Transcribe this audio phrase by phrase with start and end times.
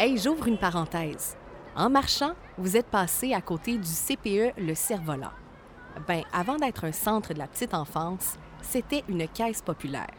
[0.00, 1.36] Hey, j'ouvre une parenthèse.
[1.74, 5.32] En marchant, vous êtes passé à côté du CPE Le Cerf-Volant.
[6.06, 10.14] Ben, avant d'être un centre de la petite enfance, c'était une caisse populaire.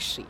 [0.00, 0.24] Sais.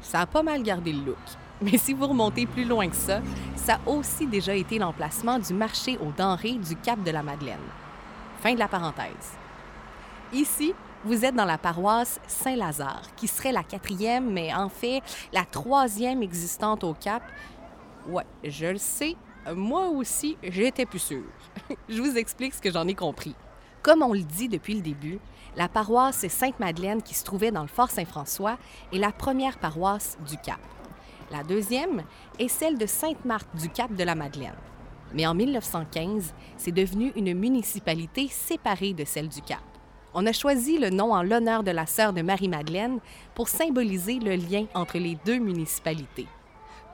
[0.00, 1.16] Ça a pas mal gardé le look.
[1.60, 3.20] Mais si vous remontez plus loin que ça,
[3.56, 7.58] ça a aussi déjà été l'emplacement du marché aux denrées du Cap de la Madeleine.
[8.40, 9.36] Fin de la parenthèse.
[10.32, 10.72] Ici,
[11.04, 15.02] vous êtes dans la paroisse Saint-Lazare, qui serait la quatrième, mais en fait
[15.32, 17.22] la troisième existante au Cap.
[18.08, 19.16] Ouais, je le sais,
[19.54, 21.30] moi aussi, j'étais plus sûre.
[21.90, 23.34] je vous explique ce que j'en ai compris.
[23.82, 25.18] Comme on le dit depuis le début,
[25.56, 28.56] la paroisse Sainte-Madeleine qui se trouvait dans le Fort Saint-François
[28.94, 30.60] est la première paroisse du Cap.
[31.30, 32.02] La deuxième
[32.38, 34.56] est celle de Sainte-Marthe du Cap de la Madeleine.
[35.12, 39.60] Mais en 1915, c'est devenu une municipalité séparée de celle du Cap.
[40.14, 43.00] On a choisi le nom en l'honneur de la sœur de Marie-Madeleine
[43.34, 46.26] pour symboliser le lien entre les deux municipalités.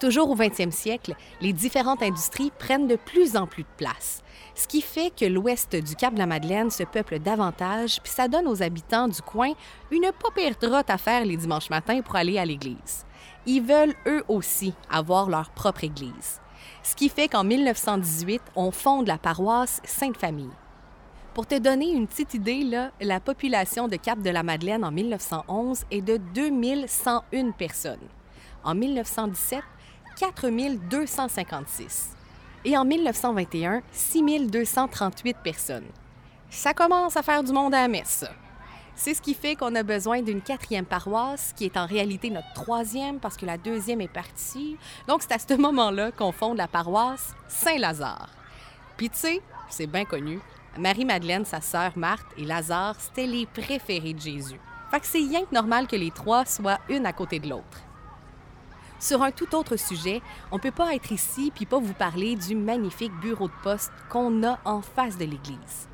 [0.04, 4.22] Toujours au 20e siècle, les différentes industries prennent de plus en plus de place,
[4.54, 8.28] ce qui fait que l'ouest du Cap de la Madeleine se peuple davantage, puis ça
[8.28, 9.52] donne aux habitants du coin
[9.90, 13.06] une pas pire trotte à faire les dimanches matins pour aller à l'église.
[13.46, 16.38] Ils veulent eux aussi avoir leur propre église.
[16.82, 20.52] Ce qui fait qu'en 1918, on fonde la paroisse Sainte-Famille.
[21.32, 24.92] Pour te donner une petite idée, là, la population de Cap de la Madeleine en
[24.92, 28.06] 1911 est de 2101 personnes.
[28.64, 29.62] En 1917,
[30.18, 32.10] 4256.
[32.64, 35.86] Et en 1921, 6238 personnes.
[36.50, 38.24] Ça commence à faire du monde à la messe.
[38.96, 42.52] C'est ce qui fait qu'on a besoin d'une quatrième paroisse, qui est en réalité notre
[42.52, 44.76] troisième parce que la deuxième est partie.
[45.08, 48.28] Donc, c'est à ce moment-là qu'on fonde la paroisse Saint-Lazare.
[48.96, 49.10] Puis,
[49.68, 50.38] c'est bien connu,
[50.78, 54.60] Marie-Madeleine, sa sœur Marthe et Lazare, c'était les préférés de Jésus.
[54.90, 57.78] Fait que c'est rien que normal que les trois soient une à côté de l'autre.
[59.04, 62.36] Sur un tout autre sujet, on ne peut pas être ici puis pas vous parler
[62.36, 65.90] du magnifique bureau de poste qu'on a en face de l'église.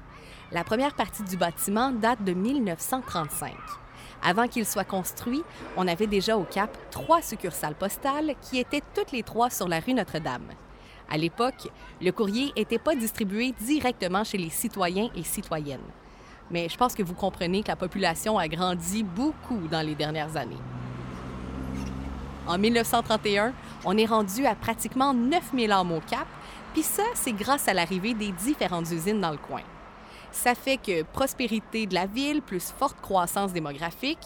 [0.52, 3.52] La première partie du bâtiment date de 1935.
[4.22, 5.42] Avant qu'il soit construit,
[5.76, 9.80] on avait déjà au Cap trois succursales postales qui étaient toutes les trois sur la
[9.80, 10.46] rue Notre-Dame.
[11.10, 11.66] À l'époque,
[12.00, 15.80] le courrier n'était pas distribué directement chez les citoyens et citoyennes.
[16.52, 20.36] Mais je pense que vous comprenez que la population a grandi beaucoup dans les dernières
[20.36, 20.62] années.
[22.50, 23.52] En 1931,
[23.84, 26.26] on est rendu à pratiquement 9000 âmes au Cap,
[26.72, 29.62] puis ça, c'est grâce à l'arrivée des différentes usines dans le coin.
[30.32, 34.18] Ça fait que prospérité de la ville plus forte croissance démographique,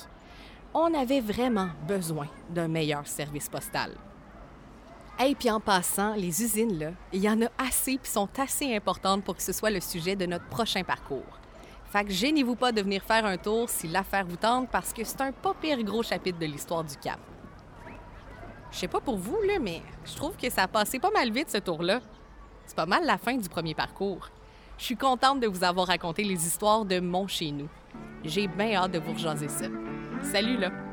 [0.73, 3.91] on avait vraiment besoin d'un meilleur service postal.
[5.23, 8.75] Et puis en passant, les usines, là, il y en a assez puis sont assez
[8.75, 11.39] importantes pour que ce soit le sujet de notre prochain parcours.
[11.93, 15.05] Fait que gênez-vous pas de venir faire un tour si l'affaire vous tente parce que
[15.05, 17.21] c'est un pas pire gros chapitre de l'histoire du Cap.
[18.75, 21.31] Je sais pas pour vous, là, mais je trouve que ça a passé pas mal
[21.31, 22.01] vite ce tour-là.
[22.67, 24.29] C'est pas mal la fin du premier parcours.
[24.79, 27.69] Je suis contente de vous avoir raconté les histoires de mon chez nous.
[28.25, 29.67] J'ai bien hâte de vous rejaser ça.
[30.23, 30.84] Salut là!